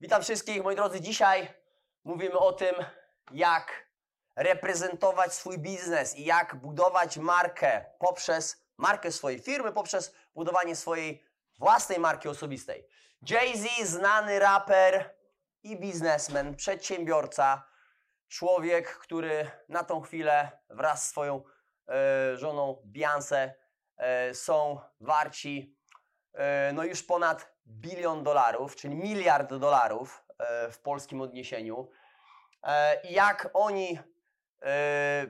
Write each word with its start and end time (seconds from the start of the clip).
Witam 0.00 0.22
wszystkich, 0.22 0.62
moi 0.62 0.76
drodzy. 0.76 1.00
Dzisiaj 1.00 1.54
mówimy 2.04 2.38
o 2.38 2.52
tym, 2.52 2.74
jak 3.30 3.86
reprezentować 4.36 5.34
swój 5.34 5.58
biznes 5.58 6.16
i 6.16 6.24
jak 6.24 6.56
budować 6.56 7.16
markę 7.16 7.84
poprzez 7.98 8.64
markę 8.76 9.12
swojej 9.12 9.40
firmy, 9.40 9.72
poprzez 9.72 10.14
budowanie 10.34 10.76
swojej 10.76 11.24
własnej 11.58 11.98
marki 11.98 12.28
osobistej. 12.28 12.88
Jay-Z, 13.30 13.68
znany 13.84 14.38
raper 14.38 15.14
i 15.62 15.76
biznesmen, 15.76 16.56
przedsiębiorca, 16.56 17.68
człowiek, 18.28 18.98
który 18.98 19.50
na 19.68 19.84
tą 19.84 20.00
chwilę 20.00 20.50
wraz 20.70 21.04
z 21.04 21.10
swoją 21.10 21.42
e, 21.88 22.36
żoną 22.36 22.82
Beyoncé 22.86 23.50
e, 23.96 24.34
są 24.34 24.80
warci 25.00 25.77
no 26.72 26.84
już 26.84 27.02
ponad 27.02 27.52
bilion 27.66 28.22
dolarów, 28.22 28.76
czyli 28.76 28.94
miliard 28.94 29.54
dolarów 29.54 30.24
e, 30.38 30.70
w 30.70 30.80
polskim 30.80 31.20
odniesieniu. 31.20 31.90
E, 32.62 33.00
I 33.02 33.12
jak 33.12 33.50
oni 33.54 33.98
e, 34.62 35.26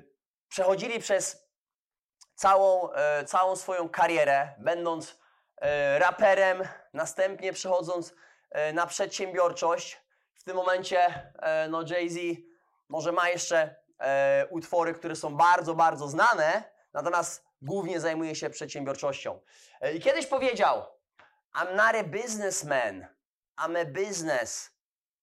przechodzili 0.48 1.00
przez 1.00 1.48
całą, 2.34 2.92
e, 2.92 3.24
całą 3.24 3.56
swoją 3.56 3.88
karierę, 3.88 4.54
będąc 4.58 5.18
e, 5.56 5.98
raperem, 5.98 6.62
następnie 6.92 7.52
przechodząc 7.52 8.14
e, 8.50 8.72
na 8.72 8.86
przedsiębiorczość. 8.86 10.00
W 10.34 10.44
tym 10.44 10.56
momencie 10.56 11.30
e, 11.42 11.68
no 11.68 11.82
Jay-Z 11.82 12.18
może 12.88 13.12
ma 13.12 13.28
jeszcze 13.28 13.76
e, 14.00 14.46
utwory, 14.50 14.94
które 14.94 15.16
są 15.16 15.36
bardzo, 15.36 15.74
bardzo 15.74 16.08
znane, 16.08 16.62
natomiast 16.92 17.44
głównie 17.62 18.00
zajmuje 18.00 18.34
się 18.34 18.50
przedsiębiorczością. 18.50 19.40
E, 19.80 19.92
I 19.92 20.00
kiedyś 20.00 20.26
powiedział, 20.26 20.97
I'm 21.54 21.76
not 21.76 21.94
a 21.94 22.04
businessman, 22.04 23.06
I'm 23.58 23.76
a 23.76 23.84
business 23.84 24.70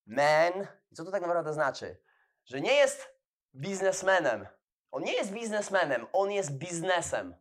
man. 0.06 0.68
I 0.92 0.96
co 0.96 1.06
to 1.06 1.12
tak 1.12 1.22
naprawdę 1.22 1.54
znaczy? 1.54 1.98
Że 2.46 2.62
nie 2.62 2.74
jest 2.74 3.10
biznesmenem. 3.56 4.48
On 4.92 5.04
nie 5.04 5.14
jest 5.14 5.32
biznesmenem, 5.32 6.08
on 6.14 6.32
jest 6.32 6.52
biznesem. 6.52 7.36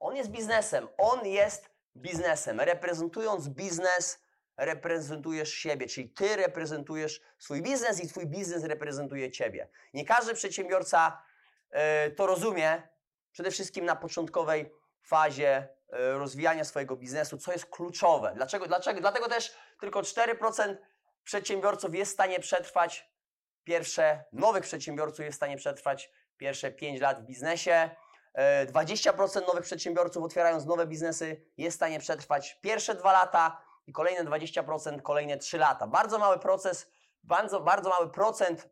On 0.00 0.16
jest 0.16 0.30
biznesem, 0.30 0.88
on 0.98 1.26
jest 1.26 1.70
biznesem. 1.96 2.60
Reprezentując 2.60 3.48
biznes, 3.48 4.18
reprezentujesz 4.56 5.52
siebie, 5.52 5.86
czyli 5.86 6.10
ty 6.10 6.36
reprezentujesz 6.36 7.20
swój 7.38 7.62
biznes 7.62 8.04
i 8.04 8.08
twój 8.08 8.26
biznes 8.26 8.64
reprezentuje 8.64 9.30
ciebie. 9.30 9.68
Nie 9.94 10.04
każdy 10.04 10.34
przedsiębiorca 10.34 11.22
e, 11.70 12.10
to 12.10 12.26
rozumie, 12.26 12.82
przede 13.32 13.50
wszystkim 13.50 13.84
na 13.84 13.96
początkowej 13.96 14.72
fazie 15.02 15.68
rozwijania 15.92 16.64
swojego 16.64 16.96
biznesu, 16.96 17.38
co 17.38 17.52
jest 17.52 17.66
kluczowe. 17.66 18.32
Dlaczego? 18.36 18.66
Dlaczego? 18.66 19.00
Dlatego 19.00 19.28
też 19.28 19.56
tylko 19.80 20.00
4% 20.00 20.76
przedsiębiorców 21.24 21.94
jest 21.94 22.10
w 22.10 22.14
stanie 22.14 22.40
przetrwać 22.40 23.10
pierwsze, 23.64 24.24
nowych 24.32 24.64
przedsiębiorców 24.64 25.24
jest 25.24 25.34
w 25.34 25.36
stanie 25.36 25.56
przetrwać 25.56 26.10
pierwsze 26.36 26.70
5 26.70 27.00
lat 27.00 27.22
w 27.22 27.26
biznesie. 27.26 27.90
E, 28.34 28.66
20% 28.66 29.46
nowych 29.46 29.64
przedsiębiorców 29.64 30.24
otwierając 30.24 30.66
nowe 30.66 30.86
biznesy 30.86 31.46
jest 31.56 31.74
w 31.74 31.78
stanie 31.78 32.00
przetrwać 32.00 32.58
pierwsze 32.60 32.94
2 32.94 33.12
lata 33.12 33.62
i 33.86 33.92
kolejne 33.92 34.30
20% 34.30 35.02
kolejne 35.02 35.38
3 35.38 35.58
lata. 35.58 35.86
Bardzo 35.86 36.18
mały 36.18 36.38
proces, 36.38 36.90
bardzo, 37.22 37.60
bardzo 37.60 37.90
mały 37.90 38.10
procent 38.10 38.68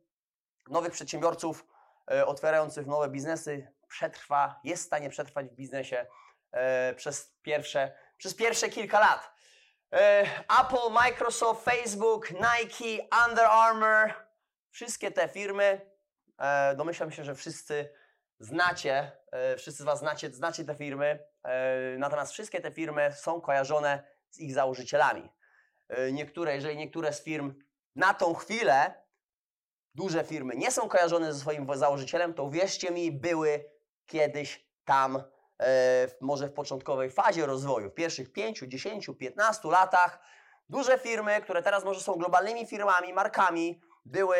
nowych 0.68 0.92
przedsiębiorców 0.92 1.66
e, 2.10 2.26
otwierających 2.26 2.86
nowe 2.86 3.08
biznesy 3.08 3.72
przetrwa, 3.88 4.60
jest 4.64 4.82
w 4.82 4.86
stanie 4.86 5.10
przetrwać 5.10 5.46
w 5.46 5.54
biznesie 5.54 5.96
e, 5.96 6.06
przez, 6.96 7.36
pierwsze, 7.42 7.92
przez 8.16 8.34
pierwsze 8.34 8.68
kilka 8.68 9.00
lat. 9.00 9.34
E, 9.92 10.26
Apple, 10.60 10.92
Microsoft, 10.92 11.64
Facebook, 11.64 12.30
Nike, 12.30 13.08
Under 13.28 13.44
Armour, 13.44 14.14
wszystkie 14.70 15.10
te 15.10 15.28
firmy, 15.28 15.80
e, 16.38 16.74
domyślam 16.76 17.12
się, 17.12 17.24
że 17.24 17.34
wszyscy 17.34 17.94
znacie, 18.38 19.12
e, 19.32 19.56
wszyscy 19.56 19.82
z 19.82 19.86
Was 19.86 19.98
znacie, 19.98 20.30
znacie 20.30 20.64
te 20.64 20.74
firmy, 20.74 21.18
e, 21.44 21.98
natomiast 21.98 22.32
wszystkie 22.32 22.60
te 22.60 22.70
firmy 22.70 23.12
są 23.12 23.40
kojarzone 23.40 24.02
z 24.30 24.40
ich 24.40 24.54
założycielami. 24.54 25.32
E, 25.88 26.12
niektóre, 26.12 26.54
jeżeli 26.54 26.76
niektóre 26.76 27.12
z 27.12 27.22
firm 27.22 27.54
na 27.96 28.14
tą 28.14 28.34
chwilę, 28.34 29.04
duże 29.94 30.24
firmy 30.24 30.56
nie 30.56 30.70
są 30.70 30.88
kojarzone 30.88 31.32
ze 31.32 31.40
swoim 31.40 31.66
założycielem, 31.74 32.34
to 32.34 32.50
wierzcie 32.50 32.90
mi, 32.90 33.12
były 33.12 33.64
kiedyś 34.06 34.66
tam, 34.84 35.16
e, 35.16 35.22
może 36.20 36.48
w 36.48 36.52
początkowej 36.52 37.10
fazie 37.10 37.46
rozwoju, 37.46 37.90
w 37.90 37.94
pierwszych 37.94 38.32
5, 38.32 38.58
10, 38.68 39.10
15 39.18 39.68
latach. 39.68 40.20
Duże 40.68 40.98
firmy, 40.98 41.40
które 41.40 41.62
teraz 41.62 41.84
może 41.84 42.00
są 42.00 42.14
globalnymi 42.14 42.66
firmami, 42.66 43.12
markami, 43.12 43.80
były 44.04 44.36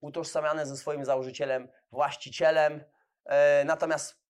utożsamiane 0.00 0.66
ze 0.66 0.76
swoim 0.76 1.04
założycielem, 1.04 1.68
właścicielem. 1.90 2.84
E, 3.24 3.64
natomiast 3.64 4.20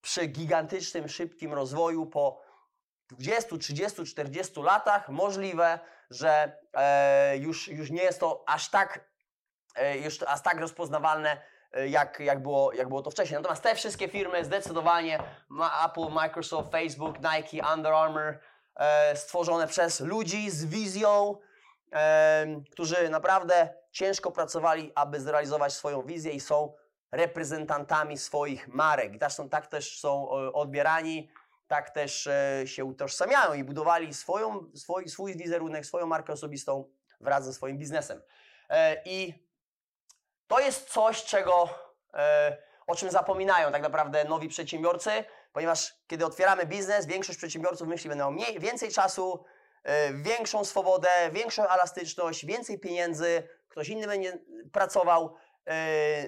przy 0.00 0.26
gigantycznym, 0.26 1.08
szybkim 1.08 1.52
rozwoju 1.52 2.06
po 2.06 2.42
20, 3.10 3.58
30, 3.58 4.04
40 4.04 4.60
latach 4.60 5.08
możliwe, 5.08 5.78
że 6.10 6.58
e, 6.74 7.36
już, 7.36 7.68
już 7.68 7.90
nie 7.90 8.02
jest 8.02 8.20
to 8.20 8.44
aż 8.46 8.70
tak, 8.70 9.10
e, 9.74 9.98
już 9.98 10.22
aż 10.22 10.42
tak 10.42 10.60
rozpoznawalne, 10.60 11.30
e, 11.30 11.40
jak, 11.86 12.20
jak, 12.20 12.42
było, 12.42 12.72
jak 12.72 12.88
było 12.88 13.02
to 13.02 13.10
wcześniej. 13.10 13.38
Natomiast 13.38 13.62
te 13.62 13.74
wszystkie 13.74 14.08
firmy 14.08 14.44
zdecydowanie, 14.44 15.18
Apple, 15.84 16.08
Microsoft, 16.10 16.72
Facebook, 16.72 17.16
Nike, 17.16 17.74
Under 17.74 17.92
Armour, 17.92 18.38
e, 18.76 19.16
stworzone 19.16 19.66
przez 19.66 20.00
ludzi 20.00 20.50
z 20.50 20.64
wizją, 20.64 21.38
e, 21.92 22.46
którzy 22.70 23.08
naprawdę 23.08 23.74
ciężko 23.92 24.30
pracowali, 24.30 24.92
aby 24.94 25.20
zrealizować 25.20 25.72
swoją 25.72 26.02
wizję 26.02 26.32
i 26.32 26.40
są 26.40 26.74
reprezentantami 27.12 28.18
swoich 28.18 28.68
marek. 28.68 29.14
I 29.14 29.18
Zresztą 29.18 29.48
tak 29.48 29.66
też 29.66 30.00
są 30.00 30.28
e, 30.30 30.52
odbierani, 30.52 31.30
tak 31.66 31.90
też 31.90 32.26
e, 32.26 32.62
się 32.66 32.84
utożsamiają 32.84 33.54
i 33.54 33.64
budowali 33.64 34.14
swoją, 34.14 34.70
swój, 34.74 35.08
swój 35.08 35.36
wizerunek, 35.36 35.86
swoją 35.86 36.06
markę 36.06 36.32
osobistą 36.32 36.84
wraz 37.20 37.44
ze 37.44 37.52
swoim 37.52 37.78
biznesem. 37.78 38.22
E, 38.70 39.02
I 39.04 39.47
to 40.48 40.60
jest 40.60 40.90
coś, 40.90 41.24
czego, 41.24 41.68
e, 42.14 42.56
o 42.86 42.94
czym 42.94 43.10
zapominają 43.10 43.72
tak 43.72 43.82
naprawdę 43.82 44.24
nowi 44.24 44.48
przedsiębiorcy, 44.48 45.24
ponieważ 45.52 45.94
kiedy 46.06 46.26
otwieramy 46.26 46.66
biznes, 46.66 47.06
większość 47.06 47.38
przedsiębiorców 47.38 47.88
myśli, 47.88 48.08
będą 48.08 48.30
mniej, 48.30 48.60
więcej 48.60 48.92
czasu, 48.92 49.44
e, 49.84 50.12
większą 50.12 50.64
swobodę, 50.64 51.08
większą 51.32 51.68
elastyczność, 51.68 52.46
więcej 52.46 52.80
pieniędzy, 52.80 53.48
ktoś 53.68 53.88
inny 53.88 54.06
będzie 54.06 54.38
pracował 54.72 55.36
e, 55.66 55.74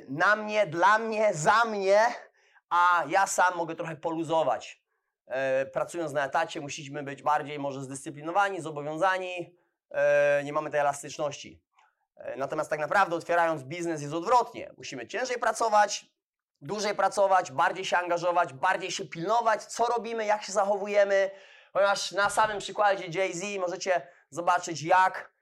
na 0.08 0.36
mnie, 0.36 0.66
dla 0.66 0.98
mnie, 0.98 1.34
za 1.34 1.64
mnie, 1.64 2.00
a 2.70 3.04
ja 3.08 3.26
sam 3.26 3.56
mogę 3.56 3.74
trochę 3.74 3.96
poluzować. 3.96 4.80
Pracując 5.72 6.12
na 6.12 6.26
etacie 6.26 6.60
musimy 6.60 7.02
być 7.02 7.22
bardziej 7.22 7.58
może 7.58 7.82
zdyscyplinowani, 7.82 8.60
zobowiązani, 8.60 9.56
nie 10.44 10.52
mamy 10.52 10.70
tej 10.70 10.80
elastyczności. 10.80 11.62
E, 12.20 12.36
Natomiast 12.36 12.70
tak 12.70 12.80
naprawdę 12.80 13.16
otwierając 13.16 13.62
biznes 13.62 14.02
jest 14.02 14.14
odwrotnie. 14.14 14.70
Musimy 14.76 15.06
ciężej 15.06 15.38
pracować, 15.38 16.06
dłużej 16.60 16.94
pracować, 16.94 17.52
bardziej 17.52 17.84
się 17.84 17.98
angażować, 17.98 18.52
bardziej 18.52 18.90
się 18.90 19.04
pilnować, 19.04 19.64
co 19.64 19.86
robimy, 19.86 20.24
jak 20.26 20.42
się 20.42 20.52
zachowujemy. 20.52 21.30
Ponieważ 21.72 22.12
na 22.12 22.30
samym 22.30 22.58
przykładzie 22.58 23.18
Jay-Z 23.18 23.58
możecie 23.60 24.06
zobaczyć, 24.30 24.82
jak, 24.82 25.32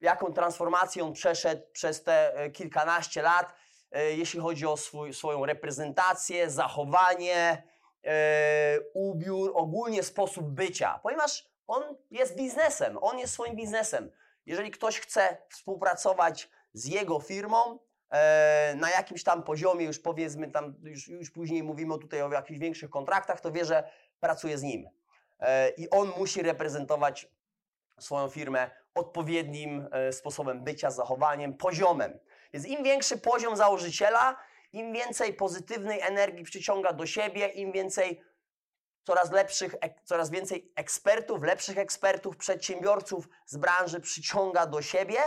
jaką 0.00 0.32
transformację 0.32 1.04
on 1.04 1.12
przeszedł 1.12 1.62
przez 1.72 2.02
te 2.02 2.34
e, 2.34 2.50
kilkanaście 2.50 3.22
lat, 3.22 3.54
e, 3.92 4.12
jeśli 4.12 4.40
chodzi 4.40 4.66
o 4.66 4.76
swój, 4.76 5.14
swoją 5.14 5.46
reprezentację, 5.46 6.50
zachowanie, 6.50 7.62
ubiór, 8.94 9.52
ogólnie 9.54 10.02
sposób 10.02 10.44
bycia. 10.46 11.00
Ponieważ 11.02 11.48
on 11.66 11.82
jest 12.10 12.36
biznesem, 12.36 12.98
on 13.00 13.18
jest 13.18 13.32
swoim 13.32 13.56
biznesem. 13.56 14.10
Jeżeli 14.46 14.70
ktoś 14.70 15.00
chce 15.00 15.36
współpracować 15.48 16.48
z 16.72 16.86
jego 16.86 17.20
firmą 17.20 17.78
e, 18.10 18.74
na 18.76 18.90
jakimś 18.90 19.22
tam 19.22 19.42
poziomie, 19.42 19.86
już 19.86 19.98
powiedzmy 19.98 20.50
tam, 20.50 20.74
już, 20.82 21.08
już 21.08 21.30
później 21.30 21.62
mówimy 21.62 21.98
tutaj 21.98 22.22
o 22.22 22.32
jakichś 22.32 22.60
większych 22.60 22.90
kontraktach, 22.90 23.40
to 23.40 23.52
wie, 23.52 23.64
że 23.64 23.90
pracuje 24.20 24.58
z 24.58 24.62
nim. 24.62 24.88
E, 25.40 25.68
I 25.68 25.90
on 25.90 26.12
musi 26.18 26.42
reprezentować 26.42 27.28
swoją 28.00 28.28
firmę 28.28 28.70
odpowiednim 28.94 29.88
e, 29.92 30.12
sposobem 30.12 30.64
bycia, 30.64 30.90
zachowaniem, 30.90 31.54
poziomem. 31.54 32.18
Więc 32.52 32.66
im 32.66 32.84
większy 32.84 33.18
poziom 33.18 33.56
założyciela, 33.56 34.36
im 34.72 34.92
więcej 34.92 35.34
pozytywnej 35.34 36.00
energii 36.00 36.44
przyciąga 36.44 36.92
do 36.92 37.06
siebie, 37.06 37.46
im 37.48 37.72
więcej 37.72 38.20
coraz 39.04 39.32
lepszych, 39.32 39.74
coraz 40.04 40.30
więcej 40.30 40.72
ekspertów, 40.76 41.42
lepszych 41.42 41.78
ekspertów, 41.78 42.36
przedsiębiorców 42.36 43.28
z 43.46 43.56
branży 43.56 44.00
przyciąga 44.00 44.66
do 44.66 44.82
siebie, 44.82 45.18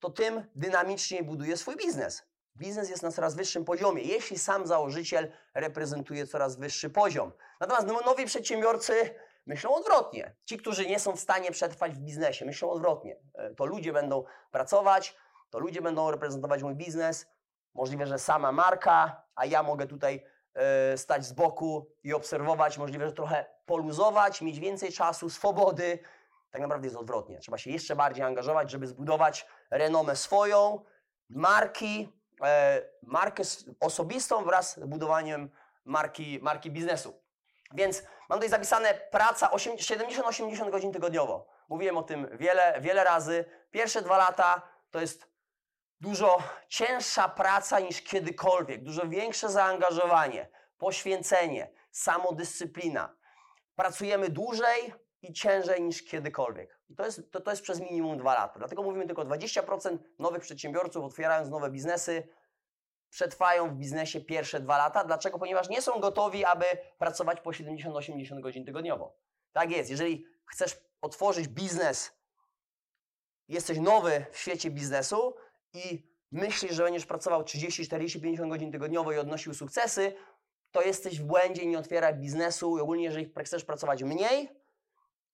to 0.00 0.10
tym 0.10 0.44
dynamiczniej 0.54 1.22
buduje 1.22 1.56
swój 1.56 1.76
biznes. 1.76 2.22
Biznes 2.56 2.90
jest 2.90 3.02
na 3.02 3.12
coraz 3.12 3.34
wyższym 3.34 3.64
poziomie, 3.64 4.02
jeśli 4.02 4.38
sam 4.38 4.66
założyciel 4.66 5.32
reprezentuje 5.54 6.26
coraz 6.26 6.56
wyższy 6.56 6.90
poziom. 6.90 7.32
Natomiast 7.60 7.86
no- 7.86 8.00
nowi 8.00 8.26
przedsiębiorcy 8.26 9.14
myślą 9.46 9.74
odwrotnie. 9.74 10.34
Ci, 10.44 10.58
którzy 10.58 10.86
nie 10.86 11.00
są 11.00 11.16
w 11.16 11.20
stanie 11.20 11.50
przetrwać 11.50 11.92
w 11.92 11.98
biznesie, 11.98 12.44
myślą 12.44 12.70
odwrotnie. 12.70 13.16
E, 13.34 13.54
to 13.54 13.66
ludzie 13.66 13.92
będą 13.92 14.24
pracować, 14.50 15.16
to 15.50 15.58
ludzie 15.58 15.82
będą 15.82 16.10
reprezentować 16.10 16.62
mój 16.62 16.74
biznes. 16.74 17.26
Możliwe, 17.74 18.06
że 18.06 18.18
sama 18.18 18.52
marka, 18.52 19.22
a 19.34 19.46
ja 19.46 19.62
mogę 19.62 19.86
tutaj 19.86 20.26
stać 20.96 21.24
z 21.24 21.32
boku 21.32 21.86
i 22.04 22.14
obserwować, 22.14 22.78
możliwe, 22.78 23.06
że 23.06 23.12
trochę 23.12 23.46
poluzować, 23.66 24.42
mieć 24.42 24.60
więcej 24.60 24.92
czasu, 24.92 25.30
swobody. 25.30 25.98
Tak 26.50 26.60
naprawdę 26.60 26.86
jest 26.86 26.96
odwrotnie. 26.96 27.38
Trzeba 27.38 27.58
się 27.58 27.70
jeszcze 27.70 27.96
bardziej 27.96 28.24
angażować, 28.24 28.70
żeby 28.70 28.86
zbudować 28.86 29.46
renomę 29.70 30.16
swoją, 30.16 30.84
marki, 31.28 32.12
e, 32.44 32.82
markę 33.02 33.42
osobistą 33.80 34.44
wraz 34.44 34.80
z 34.80 34.84
budowaniem 34.84 35.50
marki, 35.84 36.38
marki 36.42 36.70
biznesu. 36.70 37.20
Więc 37.74 38.02
mam 38.28 38.38
tutaj 38.38 38.50
zapisane 38.50 38.94
praca 38.94 39.48
70-80 39.48 40.70
godzin 40.70 40.92
tygodniowo. 40.92 41.46
Mówiłem 41.68 41.96
o 41.96 42.02
tym 42.02 42.28
wiele, 42.32 42.80
wiele 42.80 43.04
razy. 43.04 43.44
Pierwsze 43.70 44.02
dwa 44.02 44.18
lata 44.18 44.62
to 44.90 45.00
jest 45.00 45.33
dużo 46.04 46.38
cięższa 46.68 47.28
praca 47.28 47.80
niż 47.80 48.02
kiedykolwiek, 48.02 48.82
dużo 48.82 49.08
większe 49.08 49.48
zaangażowanie, 49.48 50.48
poświęcenie, 50.78 51.70
samodyscyplina. 51.90 53.16
Pracujemy 53.76 54.28
dłużej 54.28 54.94
i 55.22 55.32
ciężej 55.32 55.82
niż 55.82 56.02
kiedykolwiek. 56.02 56.80
I 56.88 56.94
to 56.94 57.04
jest, 57.04 57.32
to, 57.32 57.40
to 57.40 57.50
jest 57.50 57.62
przez 57.62 57.80
minimum 57.80 58.18
dwa 58.18 58.34
lata. 58.34 58.58
Dlatego 58.58 58.82
mówimy 58.82 59.06
tylko 59.06 59.24
20% 59.24 59.98
nowych 60.18 60.42
przedsiębiorców, 60.42 61.04
otwierając 61.04 61.50
nowe 61.50 61.70
biznesy, 61.70 62.28
przetrwają 63.10 63.70
w 63.70 63.74
biznesie 63.74 64.20
pierwsze 64.20 64.60
dwa 64.60 64.78
lata. 64.78 65.04
Dlaczego? 65.04 65.38
Ponieważ 65.38 65.68
nie 65.68 65.82
są 65.82 66.00
gotowi, 66.00 66.44
aby 66.44 66.64
pracować 66.98 67.40
po 67.40 67.50
70-80 67.50 68.40
godzin 68.40 68.64
tygodniowo. 68.64 69.16
Tak 69.52 69.70
jest. 69.70 69.90
Jeżeli 69.90 70.26
chcesz 70.46 70.76
otworzyć 71.00 71.48
biznes, 71.48 72.12
jesteś 73.48 73.78
nowy 73.78 74.26
w 74.32 74.38
świecie 74.38 74.70
biznesu 74.70 75.34
i 75.74 76.02
myślisz, 76.32 76.72
że 76.72 76.82
będziesz 76.82 77.06
pracował 77.06 77.44
30, 77.44 77.84
40, 77.86 78.20
50 78.20 78.50
godzin 78.50 78.72
tygodniowo 78.72 79.12
i 79.12 79.18
odnosił 79.18 79.54
sukcesy, 79.54 80.12
to 80.70 80.82
jesteś 80.82 81.20
w 81.20 81.24
błędzie 81.24 81.62
i 81.62 81.66
nie 81.66 81.78
otwieraj 81.78 82.14
biznesu. 82.14 82.78
I 82.78 82.80
ogólnie, 82.80 83.04
jeżeli 83.04 83.32
chcesz 83.44 83.64
pracować 83.64 84.02
mniej 84.02 84.48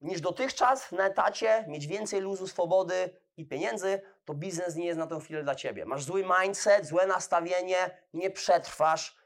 niż 0.01 0.21
dotychczas 0.21 0.93
na 0.93 1.07
etacie, 1.07 1.65
mieć 1.69 1.87
więcej 1.87 2.21
luzu, 2.21 2.47
swobody, 2.47 3.11
i 3.41 3.47
pieniędzy, 3.47 4.01
to 4.25 4.35
biznes 4.35 4.77
nie 4.77 4.87
jest 4.87 4.99
na 4.99 5.07
tę 5.07 5.21
chwilę 5.21 5.43
dla 5.43 5.55
ciebie. 5.55 5.85
Masz 5.85 6.05
zły 6.05 6.25
mindset, 6.41 6.87
złe 6.87 7.07
nastawienie, 7.07 7.91
nie 8.15 8.31
przetrwasz, 8.31 9.17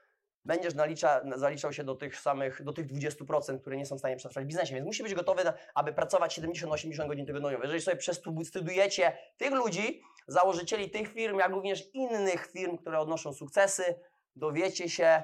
będziesz 0.44 0.74
nalicza, 0.74 1.20
zaliczał 1.36 1.72
się 1.72 1.84
do 1.84 1.94
tych 1.94 2.20
samych, 2.20 2.62
do 2.62 2.72
tych 2.72 2.86
20%, 2.86 3.60
które 3.60 3.76
nie 3.76 3.86
są 3.86 3.96
w 3.96 3.98
stanie 3.98 4.16
przetrwać 4.16 4.44
w 4.44 4.48
biznesie. 4.48 4.74
Więc 4.74 4.86
musi 4.86 5.02
być 5.02 5.14
gotowy, 5.14 5.44
na, 5.44 5.52
aby 5.74 5.92
pracować 5.92 6.38
70-80 6.38 7.08
godzin 7.08 7.26
tygodniowo. 7.26 7.62
Jeżeli 7.62 7.80
sobie 7.80 7.96
przestudujecie 7.96 9.18
tych 9.36 9.52
ludzi, 9.52 10.02
założycieli 10.26 10.90
tych 10.90 11.12
firm, 11.12 11.38
jak 11.38 11.50
również 11.50 11.94
innych 11.94 12.46
firm, 12.46 12.76
które 12.76 13.00
odnoszą 13.00 13.32
sukcesy, 13.32 14.00
dowiecie 14.36 14.88
się 14.88 15.22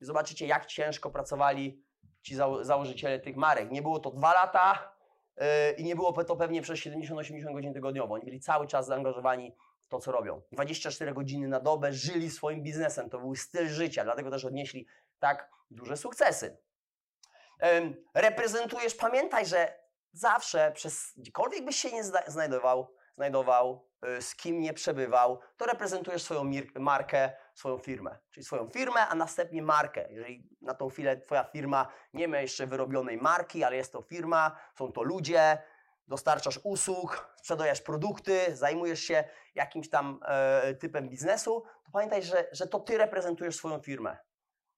i 0.00 0.04
zobaczycie, 0.04 0.46
jak 0.46 0.66
ciężko 0.66 1.10
pracowali 1.10 1.82
ci 2.22 2.36
założyciele 2.60 3.20
tych 3.20 3.36
marek. 3.36 3.70
Nie 3.70 3.82
było 3.82 3.98
to 3.98 4.10
dwa 4.10 4.32
lata, 4.32 4.92
Yy, 5.36 5.72
i 5.72 5.84
nie 5.84 5.96
było 5.96 6.24
to 6.24 6.36
pewnie 6.36 6.62
przez 6.62 6.78
70-80 6.80 7.52
godzin 7.52 7.74
tygodniowo. 7.74 8.14
Oni 8.14 8.24
byli 8.24 8.40
cały 8.40 8.66
czas 8.66 8.86
zaangażowani 8.86 9.56
w 9.86 9.88
to, 9.88 9.98
co 9.98 10.12
robią. 10.12 10.42
24 10.52 11.14
godziny 11.14 11.48
na 11.48 11.60
dobę 11.60 11.92
żyli 11.92 12.30
swoim 12.30 12.62
biznesem. 12.62 13.10
To 13.10 13.18
był 13.18 13.34
styl 13.34 13.68
życia, 13.68 14.04
dlatego 14.04 14.30
też 14.30 14.44
odnieśli 14.44 14.86
tak 15.18 15.50
duże 15.70 15.96
sukcesy. 15.96 16.58
Reprezentujesz, 18.14 18.94
pamiętaj, 18.94 19.46
że 19.46 19.78
zawsze, 20.12 20.72
przez 20.74 21.12
gdziekolwiek 21.16 21.64
byś 21.64 21.76
się 21.76 21.92
nie 21.92 22.04
znajdował, 22.26 22.94
znajdował, 23.16 23.88
z 24.20 24.34
kim 24.34 24.60
nie 24.60 24.72
przebywał, 24.72 25.40
to 25.56 25.66
reprezentujesz 25.66 26.22
swoją 26.22 26.50
markę, 26.78 27.32
swoją 27.54 27.78
firmę. 27.78 28.18
Czyli 28.30 28.44
swoją 28.44 28.68
firmę, 28.68 29.00
a 29.08 29.14
następnie 29.14 29.62
markę. 29.62 30.06
Jeżeli 30.10 30.48
na 30.60 30.74
tą 30.74 30.88
chwilę 30.88 31.16
Twoja 31.16 31.44
firma 31.44 31.92
nie 32.14 32.28
ma 32.28 32.40
jeszcze 32.40 32.66
wyrobionej 32.66 33.16
marki, 33.16 33.64
ale 33.64 33.76
jest 33.76 33.92
to 33.92 34.02
firma, 34.02 34.58
są 34.78 34.92
to 34.92 35.02
ludzie, 35.02 35.58
dostarczasz 36.08 36.60
usług, 36.62 37.34
sprzedajesz 37.36 37.80
produkty, 37.80 38.56
zajmujesz 38.56 39.00
się 39.00 39.24
jakimś 39.54 39.88
tam 39.88 40.20
e, 40.24 40.74
typem 40.74 41.08
biznesu, 41.08 41.64
to 41.84 41.92
pamiętaj, 41.92 42.22
że, 42.22 42.48
że 42.52 42.66
to 42.66 42.80
Ty 42.80 42.98
reprezentujesz 42.98 43.56
swoją 43.56 43.82
firmę. 43.82 44.16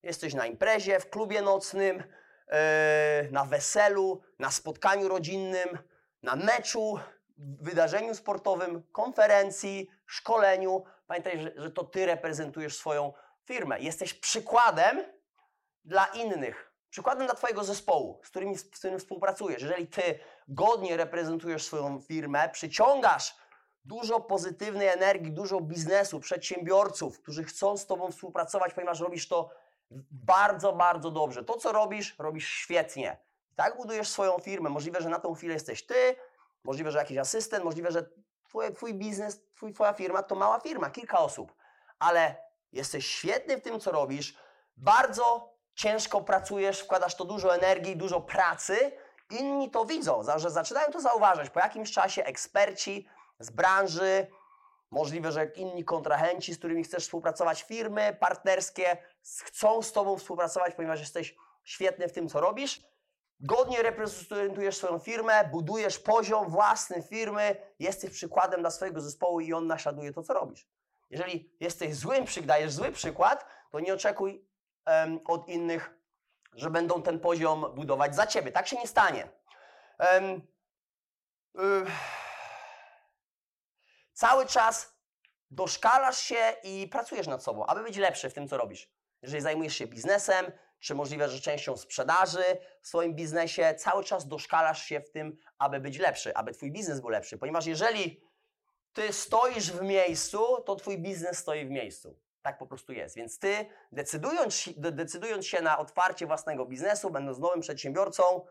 Jesteś 0.02 0.34
na 0.34 0.46
imprezie, 0.46 1.00
w 1.00 1.10
klubie 1.10 1.42
nocnym, 1.42 2.02
e, 2.48 3.28
na 3.30 3.44
weselu, 3.44 4.22
na 4.38 4.50
spotkaniu 4.50 5.08
rodzinnym, 5.08 5.78
na 6.22 6.36
meczu, 6.36 6.98
wydarzeniu 7.36 8.14
sportowym, 8.14 8.82
konferencji, 8.92 9.90
szkoleniu. 10.06 10.84
Pamiętaj, 11.06 11.40
że, 11.40 11.52
że 11.56 11.70
to 11.70 11.84
ty 11.84 12.06
reprezentujesz 12.06 12.76
swoją 12.76 13.12
firmę. 13.44 13.80
Jesteś 13.80 14.14
przykładem 14.14 15.04
dla 15.84 16.06
innych. 16.06 16.72
Przykładem 16.90 17.26
dla 17.26 17.34
Twojego 17.34 17.64
zespołu, 17.64 18.20
z 18.24 18.30
którym, 18.30 18.54
z 18.54 18.64
którym 18.64 18.98
współpracujesz. 18.98 19.62
Jeżeli 19.62 19.86
Ty 19.86 20.18
godnie 20.48 20.96
reprezentujesz 20.96 21.64
swoją 21.64 22.00
firmę, 22.00 22.48
przyciągasz 22.48 23.36
dużo 23.84 24.20
pozytywnej 24.20 24.88
energii, 24.88 25.32
dużo 25.32 25.60
biznesu, 25.60 26.20
przedsiębiorców, 26.20 27.20
którzy 27.20 27.44
chcą 27.44 27.76
z 27.76 27.86
Tobą 27.86 28.10
współpracować, 28.10 28.74
ponieważ 28.74 29.00
robisz 29.00 29.28
to 29.28 29.50
bardzo, 30.10 30.72
bardzo 30.72 31.10
dobrze. 31.10 31.44
To, 31.44 31.56
co 31.56 31.72
robisz, 31.72 32.18
robisz 32.18 32.48
świetnie. 32.48 33.16
Tak 33.56 33.76
budujesz 33.76 34.08
swoją 34.08 34.38
firmę. 34.38 34.70
Możliwe, 34.70 35.00
że 35.00 35.08
na 35.08 35.18
tą 35.18 35.34
chwilę 35.34 35.54
jesteś 35.54 35.86
Ty, 35.86 36.16
Możliwe, 36.64 36.90
że 36.90 36.98
jakiś 36.98 37.18
asystent, 37.18 37.64
możliwe, 37.64 37.92
że 37.92 38.10
twój, 38.44 38.74
twój 38.74 38.94
biznes, 38.94 39.40
twój, 39.54 39.72
twoja 39.72 39.92
firma 39.92 40.22
to 40.22 40.34
mała 40.34 40.60
firma, 40.60 40.90
kilka 40.90 41.18
osób, 41.18 41.54
ale 41.98 42.36
jesteś 42.72 43.06
świetny 43.06 43.56
w 43.56 43.62
tym, 43.62 43.80
co 43.80 43.92
robisz, 43.92 44.38
bardzo 44.76 45.54
ciężko 45.74 46.20
pracujesz, 46.20 46.80
wkładasz 46.80 47.14
to 47.14 47.24
dużo 47.24 47.54
energii, 47.54 47.96
dużo 47.96 48.20
pracy, 48.20 48.92
inni 49.30 49.70
to 49.70 49.84
widzą, 49.84 50.22
że 50.36 50.50
zaczynają 50.50 50.92
to 50.92 51.00
zauważać. 51.00 51.50
Po 51.50 51.60
jakimś 51.60 51.92
czasie 51.92 52.24
eksperci 52.24 53.08
z 53.38 53.50
branży, 53.50 54.26
możliwe, 54.90 55.32
że 55.32 55.44
inni 55.44 55.84
kontrahenci, 55.84 56.54
z 56.54 56.58
którymi 56.58 56.84
chcesz 56.84 57.04
współpracować, 57.04 57.62
firmy 57.62 58.16
partnerskie, 58.20 58.96
chcą 59.44 59.82
z 59.82 59.92
Tobą 59.92 60.18
współpracować, 60.18 60.74
ponieważ 60.74 61.00
jesteś 61.00 61.36
świetny 61.64 62.08
w 62.08 62.12
tym, 62.12 62.28
co 62.28 62.40
robisz 62.40 62.82
godnie 63.40 63.82
reprezentujesz 63.82 64.76
swoją 64.76 64.98
firmę, 64.98 65.48
budujesz 65.52 65.98
poziom 65.98 66.50
własny 66.50 67.02
firmy, 67.02 67.56
jesteś 67.78 68.10
przykładem 68.10 68.60
dla 68.60 68.70
swojego 68.70 69.00
zespołu 69.00 69.40
i 69.40 69.52
on 69.52 69.66
naśladuje 69.66 70.12
to, 70.12 70.22
co 70.22 70.34
robisz. 70.34 70.68
Jeżeli 71.10 71.56
jesteś 71.60 71.94
złym, 71.94 72.24
dajesz 72.42 72.72
zły 72.72 72.92
przykład, 72.92 73.46
to 73.70 73.80
nie 73.80 73.94
oczekuj 73.94 74.48
um, 74.86 75.20
od 75.24 75.48
innych, 75.48 75.94
że 76.52 76.70
będą 76.70 77.02
ten 77.02 77.20
poziom 77.20 77.74
budować 77.74 78.14
za 78.14 78.26
ciebie. 78.26 78.52
Tak 78.52 78.68
się 78.68 78.76
nie 78.76 78.86
stanie. 78.86 79.28
Um, 79.98 80.42
cały 84.12 84.46
czas 84.46 84.94
doszkalasz 85.50 86.18
się 86.18 86.54
i 86.62 86.88
pracujesz 86.88 87.26
nad 87.26 87.42
sobą, 87.42 87.66
aby 87.66 87.82
być 87.82 87.96
lepszy 87.96 88.30
w 88.30 88.34
tym, 88.34 88.48
co 88.48 88.56
robisz. 88.56 88.90
Jeżeli 89.24 89.42
zajmujesz 89.42 89.76
się 89.76 89.86
biznesem, 89.86 90.52
czy 90.80 90.94
możliwe, 90.94 91.28
że 91.28 91.40
częścią 91.40 91.76
sprzedaży 91.76 92.44
w 92.82 92.88
swoim 92.88 93.14
biznesie, 93.14 93.74
cały 93.78 94.04
czas 94.04 94.28
doszkalasz 94.28 94.84
się 94.84 95.00
w 95.00 95.10
tym, 95.10 95.36
aby 95.58 95.80
być 95.80 95.98
lepszy, 95.98 96.34
aby 96.34 96.52
Twój 96.52 96.72
biznes 96.72 97.00
był 97.00 97.08
lepszy. 97.08 97.38
Ponieważ 97.38 97.66
jeżeli 97.66 98.20
Ty 98.92 99.12
stoisz 99.12 99.72
w 99.72 99.82
miejscu, 99.82 100.62
to 100.66 100.76
Twój 100.76 100.98
biznes 100.98 101.38
stoi 101.38 101.66
w 101.66 101.70
miejscu. 101.70 102.18
Tak 102.42 102.58
po 102.58 102.66
prostu 102.66 102.92
jest. 102.92 103.16
Więc 103.16 103.38
Ty, 103.38 103.66
decydując, 103.92 104.68
decydując 104.76 105.46
się 105.46 105.62
na 105.62 105.78
otwarcie 105.78 106.26
własnego 106.26 106.66
biznesu, 106.66 107.10
będąc 107.10 107.38
nowym 107.38 107.60
przedsiębiorcą, 107.60 108.46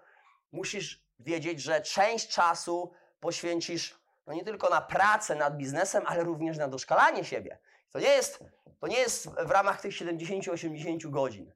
musisz 0.51 1.03
wiedzieć, 1.19 1.61
że 1.61 1.81
część 1.81 2.27
czasu 2.27 2.91
poświęcisz 3.19 4.03
no 4.27 4.33
nie 4.33 4.43
tylko 4.43 4.69
na 4.69 4.81
pracę 4.81 5.35
nad 5.35 5.57
biznesem, 5.57 6.03
ale 6.05 6.23
również 6.23 6.57
na 6.57 6.67
doszkalanie 6.67 7.23
siebie. 7.23 7.57
To 7.93 7.99
nie 7.99 8.09
jest, 8.09 8.43
to 8.79 8.87
nie 8.87 8.97
jest 8.97 9.29
w 9.29 9.51
ramach 9.51 9.81
tych 9.81 9.91
70-80 9.91 11.09
godzin. 11.09 11.51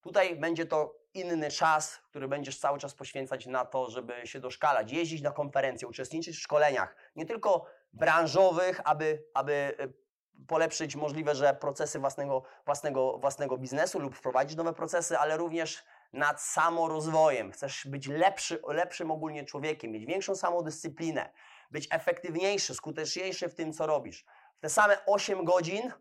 Tutaj 0.00 0.36
będzie 0.36 0.66
to 0.66 0.94
inny 1.14 1.50
czas, 1.50 1.98
który 2.10 2.28
będziesz 2.28 2.58
cały 2.58 2.78
czas 2.78 2.94
poświęcać 2.94 3.46
na 3.46 3.64
to, 3.64 3.90
żeby 3.90 4.26
się 4.26 4.40
doszkalać, 4.40 4.92
jeździć 4.92 5.22
na 5.22 5.30
konferencje, 5.30 5.88
uczestniczyć 5.88 6.36
w 6.36 6.40
szkoleniach, 6.40 6.96
nie 7.16 7.26
tylko 7.26 7.66
branżowych, 7.92 8.80
aby, 8.84 9.24
aby 9.34 9.52
e, 9.78 9.88
polepszyć 10.46 10.96
możliwe, 10.96 11.34
że 11.34 11.54
procesy 11.54 11.98
własnego, 11.98 12.42
własnego, 12.64 13.18
własnego 13.18 13.58
biznesu 13.58 13.98
lub 13.98 14.16
wprowadzić 14.16 14.56
nowe 14.56 14.72
procesy, 14.72 15.18
ale 15.18 15.36
również 15.36 15.84
nad 16.12 16.42
samorozwojem. 16.42 17.52
Chcesz 17.52 17.86
być 17.86 18.08
lepszy, 18.08 18.62
lepszym 18.68 19.10
ogólnie 19.10 19.44
człowiekiem, 19.44 19.90
mieć 19.90 20.06
większą 20.06 20.36
samodyscyplinę, 20.36 21.30
być 21.70 21.88
efektywniejszy, 21.90 22.74
skuteczniejszy 22.74 23.48
w 23.48 23.54
tym, 23.54 23.72
co 23.72 23.86
robisz. 23.86 24.24
Te 24.60 24.68
same 24.68 25.06
8 25.06 25.44
godzin, 25.44 25.92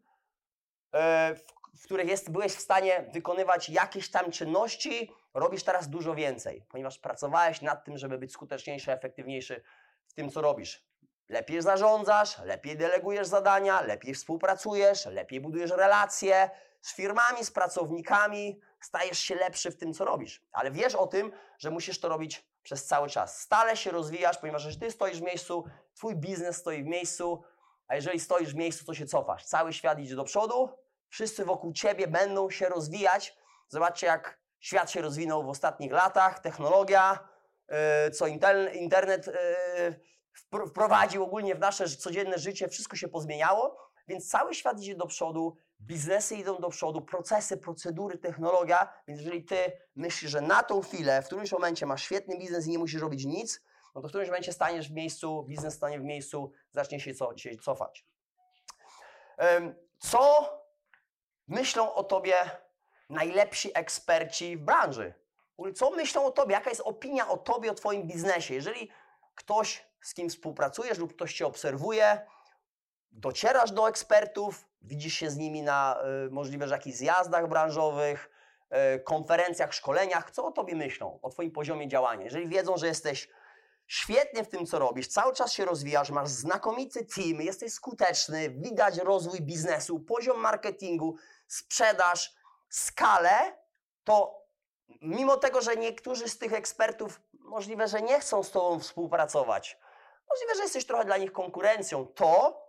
e, 0.94 1.36
w 1.36 1.56
w 1.76 1.84
których 1.84 2.08
jest, 2.08 2.32
byłeś 2.32 2.52
w 2.52 2.60
stanie 2.60 3.10
wykonywać 3.14 3.70
jakieś 3.70 4.12
tam 4.12 4.32
czynności, 4.32 5.12
robisz 5.34 5.64
teraz 5.64 5.90
dużo 5.90 6.16
więcej, 6.16 6.66
ponieważ 6.70 7.00
pracowałeś 7.00 7.62
nad 7.62 7.86
tym, 7.86 7.98
żeby 7.98 8.18
być 8.18 8.32
skuteczniejszy, 8.32 8.92
efektywniejszy 8.92 9.64
w 10.08 10.14
tym, 10.14 10.32
co 10.32 10.42
robisz. 10.42 10.86
Lepiej 11.30 11.62
zarządzasz, 11.62 12.40
lepiej 12.40 12.78
delegujesz 12.78 13.28
zadania, 13.28 13.82
lepiej 13.82 14.14
współpracujesz, 14.14 15.06
lepiej 15.06 15.42
budujesz 15.42 15.72
relacje 15.72 16.50
z 16.82 16.96
firmami, 16.96 17.46
z 17.46 17.52
pracownikami, 17.52 18.60
stajesz 18.80 19.20
się 19.20 19.36
lepszy 19.36 19.72
w 19.72 19.78
tym, 19.78 19.94
co 19.94 20.06
robisz. 20.06 20.42
Ale 20.52 20.72
wiesz 20.72 20.96
o 20.96 21.08
tym, 21.08 21.32
że 21.58 21.72
musisz 21.72 22.00
to 22.00 22.10
robić 22.10 22.46
przez 22.64 22.86
cały 22.86 23.10
czas. 23.10 23.42
Stale 23.42 23.78
się 23.78 23.92
rozwijasz, 23.92 24.38
ponieważ 24.38 24.66
jeżeli 24.66 24.86
ty 24.86 24.92
stoisz 24.92 25.20
w 25.20 25.24
miejscu, 25.24 25.64
twój 25.94 26.16
biznes 26.16 26.58
stoi 26.58 26.84
w 26.84 26.86
miejscu, 26.86 27.44
a 27.88 27.96
jeżeli 27.96 28.20
stoisz 28.20 28.54
w 28.54 28.56
miejscu, 28.56 28.86
to 28.86 28.94
się 28.94 29.06
cofasz. 29.06 29.46
Cały 29.46 29.74
świat 29.74 30.00
idzie 30.00 30.16
do 30.16 30.24
przodu, 30.24 30.70
wszyscy 31.10 31.46
wokół 31.46 31.74
ciebie 31.74 32.08
będą 32.08 32.50
się 32.50 32.70
rozwijać. 32.70 33.38
Zobaczcie, 33.68 34.08
jak 34.08 34.40
świat 34.60 34.92
się 34.92 35.02
rozwinął 35.02 35.44
w 35.44 35.50
ostatnich 35.50 35.92
latach, 35.92 36.40
technologia, 36.40 37.20
yy, 37.70 38.12
co 38.12 38.28
internet 38.74 39.28
yy, 40.52 40.68
wprowadził 40.68 41.24
ogólnie 41.24 41.56
w 41.56 41.60
nasze 41.60 41.90
codzienne 41.90 42.38
życie, 42.38 42.68
wszystko 42.68 42.96
się 42.96 43.08
pozmieniało, 43.08 43.78
więc 44.08 44.30
cały 44.30 44.54
świat 44.54 44.80
idzie 44.80 44.96
do 44.96 45.08
przodu, 45.08 45.58
biznesy 45.82 46.36
idą 46.36 46.58
do 46.58 46.70
przodu, 46.70 47.02
procesy, 47.02 47.58
procedury, 47.58 48.18
technologia, 48.18 48.94
więc 49.08 49.20
jeżeli 49.20 49.44
ty 49.44 49.58
myślisz, 49.96 50.32
że 50.32 50.42
na 50.42 50.64
tą 50.64 50.82
chwilę, 50.82 51.22
w 51.22 51.26
którymś 51.26 51.52
momencie 51.52 51.86
masz 51.86 52.04
świetny 52.04 52.38
biznes 52.38 52.68
i 52.68 52.70
nie 52.70 52.80
musisz 52.80 53.02
robić 53.02 53.26
nic, 53.26 53.62
no 53.96 54.02
to 54.02 54.08
w 54.08 54.12
którymś 54.12 54.30
momencie 54.30 54.54
staniesz 54.54 54.90
w 54.90 54.94
miejscu, 54.94 55.44
biznes 55.44 55.74
stanie 55.74 56.00
w 56.00 56.04
miejscu, 56.04 56.52
zacznie 56.72 57.00
się, 57.00 57.14
co, 57.14 57.38
się 57.38 57.56
cofać. 57.56 58.06
Co 60.00 60.50
myślą 61.48 61.94
o 61.94 62.04
tobie 62.04 62.36
najlepsi 63.10 63.72
eksperci 63.78 64.58
w 64.58 64.62
branży? 64.62 65.14
Co 65.76 65.92
myślą 65.92 66.26
o 66.26 66.32
tobie? 66.32 66.54
Jaka 66.54 66.70
jest 66.70 66.82
opinia 66.86 67.28
o 67.30 67.38
tobie, 67.38 67.72
o 67.72 67.74
twoim 67.74 68.08
biznesie? 68.08 68.54
Jeżeli 68.54 68.90
ktoś, 69.36 69.86
z 70.02 70.14
kim 70.14 70.30
współpracujesz 70.30 70.98
lub 70.98 71.14
ktoś 71.16 71.34
cię 71.34 71.48
obserwuje, 71.48 72.28
docierasz 73.12 73.72
do 73.72 73.90
ekspertów, 73.90 74.66
widzisz 74.82 75.14
się 75.14 75.30
z 75.30 75.38
nimi 75.38 75.62
na 75.62 76.00
y, 76.28 76.32
możliwe, 76.32 76.68
że 76.68 76.76
jakichś 76.76 76.98
zjazdach 76.98 77.50
branżowych, 77.50 78.30
y, 78.96 79.00
konferencjach, 79.00 79.74
szkoleniach, 79.74 80.32
co 80.32 80.46
o 80.46 80.52
tobie 80.52 80.76
myślą, 80.76 81.20
o 81.22 81.30
twoim 81.30 81.52
poziomie 81.52 81.88
działania? 81.88 82.24
Jeżeli 82.24 82.48
wiedzą, 82.48 82.78
że 82.78 82.88
jesteś 82.88 83.30
świetnie 83.88 84.44
w 84.44 84.50
tym, 84.50 84.66
co 84.66 84.80
robisz, 84.80 85.08
cały 85.08 85.34
czas 85.34 85.54
się 85.54 85.66
rozwijasz, 85.66 86.10
masz 86.10 86.30
znakomity 86.30 87.06
team, 87.06 87.42
jesteś 87.42 87.74
skuteczny, 87.74 88.50
widać 88.50 88.98
rozwój 88.98 89.42
biznesu, 89.42 90.00
poziom 90.00 90.40
marketingu, 90.40 91.16
sprzedaż, 91.48 92.34
skalę, 92.70 93.58
to 94.04 94.46
mimo 95.02 95.38
tego, 95.38 95.62
że 95.62 95.76
niektórzy 95.76 96.30
z 96.30 96.38
tych 96.38 96.54
ekspertów 96.54 97.22
możliwe, 97.40 97.88
że 97.88 98.02
nie 98.02 98.20
chcą 98.20 98.44
z 98.44 98.52
Tobą 98.52 98.80
współpracować, 98.80 99.78
możliwe, 100.30 100.56
że 100.56 100.64
jesteś 100.64 100.86
trochę 100.86 101.06
dla 101.06 101.18
nich 101.18 101.32
konkurencją, 101.32 102.06
to 102.06 102.62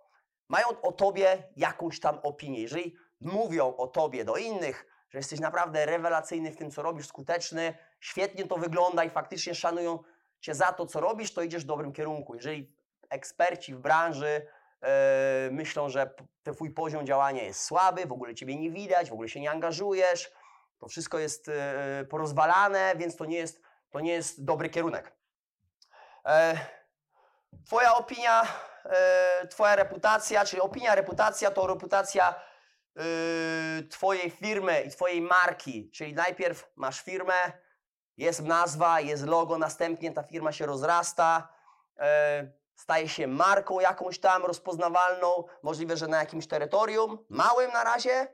mają 0.49 0.67
o 0.83 0.93
Tobie 0.93 1.49
jakąś 1.57 2.01
tam 2.01 2.19
opinię. 2.23 2.63
Jeżeli 2.63 2.97
mówią 3.21 3.77
o 3.77 3.87
Tobie 3.87 4.25
do 4.25 4.37
innych, 4.37 4.87
że 5.09 5.19
jesteś 5.19 5.41
naprawdę 5.41 5.87
rewelacyjny 5.87 6.53
w 6.53 6.57
tym, 6.57 6.71
co 6.71 6.83
robisz, 6.83 7.07
skuteczny, 7.07 7.79
świetnie 8.01 8.47
to 8.47 8.57
wygląda 8.57 9.05
i 9.05 9.11
faktycznie 9.11 9.55
szanują 9.55 9.99
Cię 10.47 10.55
za 10.55 10.73
to, 10.73 10.87
co 10.87 11.01
robisz, 11.01 11.35
to 11.35 11.43
idziesz 11.43 11.65
w 11.65 11.67
dobrym 11.67 11.93
kierunku. 11.93 12.35
Jeżeli 12.35 12.73
eksperci 13.11 13.75
w 13.75 13.79
branży 13.79 14.47
yy, 14.83 14.89
myślą, 15.51 15.89
że 15.89 16.15
Twój 16.55 16.71
poziom 16.71 17.07
działania 17.07 17.43
jest 17.43 17.65
słaby, 17.65 18.07
w 18.07 18.13
ogóle 18.13 18.35
Ciebie 18.35 18.57
nie 18.57 18.71
widać, 18.71 19.11
w 19.11 19.13
ogóle 19.13 19.29
się 19.29 19.41
nie 19.41 19.51
angażujesz, 19.51 20.33
to 20.79 20.89
wszystko 20.89 21.19
jest 21.19 21.47
yy, 21.49 22.05
porozwalane, 22.05 22.95
więc 22.97 23.17
to 23.17 23.25
nie 23.25 23.37
jest, 23.37 23.63
to 23.91 24.01
nie 24.01 24.13
jest 24.13 24.45
dobry 24.45 24.69
kierunek. 24.69 25.13
Yy, 26.25 26.33
twoja 27.67 27.95
opinia, 27.95 28.43
Twoja 29.51 29.77
reputacja, 29.77 30.45
czyli 30.45 30.63
opinia, 30.63 30.95
reputacja 30.95 31.51
to 31.51 31.67
reputacja 31.67 32.35
Twojej 33.91 34.31
firmy 34.31 34.81
i 34.81 34.91
Twojej 34.91 35.21
marki. 35.21 35.91
Czyli 35.91 36.15
najpierw 36.15 36.73
masz 36.77 37.03
firmę, 37.03 37.35
jest 38.17 38.43
nazwa, 38.43 39.01
jest 39.01 39.27
logo, 39.27 39.59
następnie 39.59 40.13
ta 40.13 40.23
firma 40.23 40.53
się 40.53 40.67
rozrasta, 40.67 41.49
e, 41.99 42.53
staje 42.75 43.09
się 43.09 43.27
marką 43.27 43.81
jakąś 43.81 44.19
tam 44.19 44.45
rozpoznawalną, 44.45 45.45
możliwe, 45.63 45.97
że 45.97 46.07
na 46.07 46.19
jakimś 46.19 46.47
terytorium, 46.47 47.19
małym 47.29 47.73
na 47.73 47.85
razie, 47.85 48.29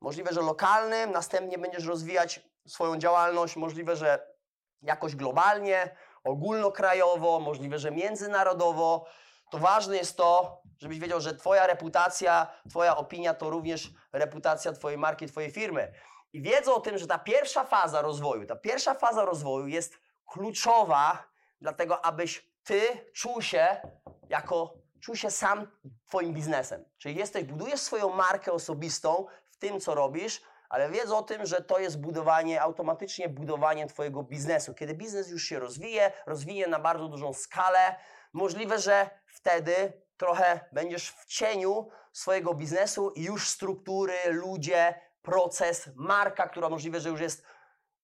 możliwe, 0.00 0.32
że 0.32 0.40
lokalnym, 0.40 1.10
następnie 1.10 1.58
będziesz 1.58 1.86
rozwijać 1.86 2.40
swoją 2.66 2.98
działalność, 2.98 3.56
możliwe, 3.56 3.96
że 3.96 4.34
jakoś 4.82 5.16
globalnie, 5.16 5.96
ogólnokrajowo, 6.24 7.40
możliwe, 7.40 7.78
że 7.78 7.90
międzynarodowo. 7.90 9.06
To 9.50 9.58
ważne 9.58 9.96
jest 9.96 10.16
to, 10.16 10.62
żebyś 10.78 10.98
wiedział, 10.98 11.20
że 11.20 11.34
Twoja 11.34 11.66
reputacja, 11.66 12.46
Twoja 12.70 12.96
opinia 12.96 13.34
to 13.34 13.50
również 13.50 13.90
reputacja 14.12 14.72
Twojej 14.72 14.98
marki, 14.98 15.26
Twojej 15.26 15.50
firmy 15.50 15.92
i 16.34 16.42
wiedzą 16.42 16.74
o 16.74 16.80
tym, 16.80 16.98
że 16.98 17.06
ta 17.06 17.18
pierwsza 17.18 17.64
faza 17.64 18.02
rozwoju, 18.02 18.46
ta 18.46 18.56
pierwsza 18.56 18.94
faza 18.94 19.24
rozwoju 19.24 19.66
jest 19.66 19.98
kluczowa, 20.26 21.28
dlatego 21.60 22.04
abyś 22.04 22.48
ty 22.64 22.80
czuł 23.12 23.42
się 23.42 23.80
jako, 24.28 24.74
czuł 25.00 25.16
się 25.16 25.30
sam 25.30 25.66
twoim 26.06 26.34
biznesem. 26.34 26.84
Czyli 26.98 27.16
jesteś, 27.16 27.44
budujesz 27.44 27.80
swoją 27.80 28.10
markę 28.10 28.52
osobistą 28.52 29.26
w 29.50 29.56
tym, 29.56 29.80
co 29.80 29.94
robisz, 29.94 30.42
ale 30.68 30.90
wiedzą 30.90 31.18
o 31.18 31.22
tym, 31.22 31.46
że 31.46 31.56
to 31.56 31.78
jest 31.78 32.00
budowanie, 32.00 32.62
automatycznie 32.62 33.28
budowanie 33.28 33.86
twojego 33.86 34.22
biznesu. 34.22 34.74
Kiedy 34.74 34.94
biznes 34.94 35.30
już 35.30 35.44
się 35.44 35.58
rozwije, 35.58 36.12
rozwinie 36.26 36.66
na 36.66 36.78
bardzo 36.78 37.08
dużą 37.08 37.32
skalę, 37.32 37.96
możliwe, 38.32 38.78
że 38.78 39.10
wtedy 39.26 39.92
trochę 40.16 40.60
będziesz 40.72 41.10
w 41.10 41.24
cieniu 41.24 41.88
swojego 42.12 42.54
biznesu 42.54 43.10
i 43.10 43.22
już 43.22 43.48
struktury, 43.48 44.14
ludzie, 44.26 44.94
proces, 45.24 45.90
marka, 45.96 46.48
która 46.48 46.68
możliwe, 46.68 47.00
że 47.00 47.08
już 47.08 47.20
jest 47.20 47.44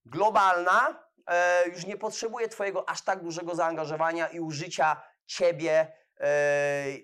globalna, 0.04 1.04
e, 1.26 1.68
już 1.68 1.86
nie 1.86 1.96
potrzebuje 1.96 2.48
Twojego 2.48 2.88
aż 2.88 3.02
tak 3.02 3.22
dużego 3.22 3.54
zaangażowania 3.54 4.28
i 4.28 4.40
użycia 4.40 5.02
Ciebie 5.26 5.92
e, 6.20 6.26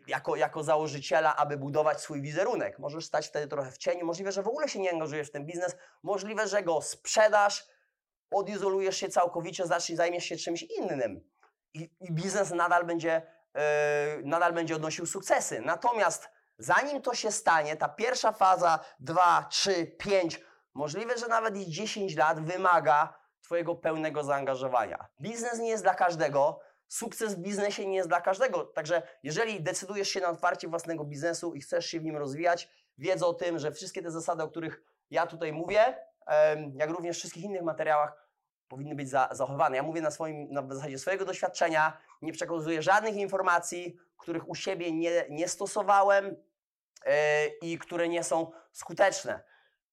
jako, 0.07 0.37
jako 0.37 0.63
założyciela, 0.63 1.37
aby 1.37 1.57
budować 1.57 2.01
swój 2.01 2.23
wizerunek. 2.23 2.79
Możesz 2.79 3.05
stać 3.05 3.29
wtedy 3.29 3.47
trochę 3.47 3.71
w 3.71 3.79
cieniu, 3.79 4.07
możliwe, 4.07 4.33
że 4.33 4.43
w 4.43 4.49
ogóle 4.49 4.69
się 4.69 4.79
nie 4.79 4.93
angażujesz 4.93 5.29
w 5.29 5.33
ten 5.33 5.47
biznes, 5.47 5.77
możliwe, 6.03 6.49
że 6.49 6.63
go 6.63 6.83
sprzedasz, 6.83 7.67
odizolujesz 8.31 8.97
się 8.97 9.09
całkowicie, 9.09 9.67
zaczniesz, 9.67 9.97
zajmiesz 9.97 10.25
się 10.25 10.37
czymś 10.37 10.63
innym 10.63 11.21
i, 11.75 11.91
i 12.01 12.13
biznes 12.13 12.51
nadal 12.51 12.85
będzie, 12.85 13.23
e, 13.55 14.19
nadal 14.25 14.53
będzie 14.53 14.77
odnosił 14.77 15.07
sukcesy. 15.07 15.61
Natomiast 15.61 16.29
Zanim 16.59 17.03
to 17.03 17.15
się 17.15 17.33
stanie, 17.33 17.77
ta 17.77 17.89
pierwsza 17.89 18.33
faza 18.33 18.79
2, 19.01 19.47
3, 19.51 19.87
5, 19.87 20.41
możliwe, 20.75 21.19
że 21.19 21.29
nawet 21.29 21.57
i 21.57 21.71
10 21.71 22.17
lat 22.17 22.41
wymaga 22.41 23.15
Twojego 23.43 23.75
pełnego 23.75 24.25
zaangażowania. 24.25 25.09
Biznes 25.21 25.59
nie 25.59 25.69
jest 25.69 25.83
dla 25.83 25.95
każdego, 25.95 26.61
sukces 26.89 27.35
w 27.35 27.39
biznesie 27.39 27.87
nie 27.87 27.97
jest 27.97 28.09
dla 28.09 28.21
każdego. 28.21 28.65
Także 28.65 29.03
jeżeli 29.23 29.63
decydujesz 29.63 30.09
się 30.09 30.21
na 30.21 30.29
otwarcie 30.29 30.69
własnego 30.69 31.05
biznesu 31.05 31.55
i 31.55 31.61
chcesz 31.61 31.87
się 31.87 32.01
w 32.01 32.05
nim 32.05 32.17
rozwijać, 32.17 32.69
wiedz 32.99 33.23
o 33.23 33.35
tym, 33.35 33.59
że 33.59 33.73
wszystkie 33.73 34.03
te 34.03 34.11
zasady, 34.11 34.43
o 34.43 34.49
których 34.49 34.83
ja 35.11 35.27
tutaj 35.27 35.53
mówię, 35.53 35.99
jak 36.75 36.91
również 36.91 37.17
w 37.17 37.19
wszystkich 37.19 37.45
innych 37.45 37.63
materiałach, 37.63 38.26
powinny 38.69 38.95
być 38.95 39.09
zachowane. 39.31 39.77
Ja 39.77 39.83
mówię 39.83 40.01
na, 40.01 40.11
swoim, 40.11 40.53
na 40.53 40.75
zasadzie 40.75 40.99
swojego 40.99 41.25
doświadczenia, 41.25 41.99
nie 42.23 42.33
przekazuję 42.33 42.83
żadnych 42.83 43.15
informacji, 43.15 43.97
których 44.17 44.49
u 44.49 44.55
siebie 44.55 44.93
nie, 44.93 45.27
nie 45.31 45.49
stosowałem 45.49 46.27
yy, 46.27 47.13
i 47.63 47.79
które 47.79 48.09
nie 48.09 48.25
są 48.25 48.51
skuteczne. 48.73 49.43